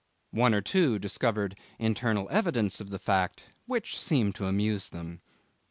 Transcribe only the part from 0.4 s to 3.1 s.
or two discovered internal evidence of the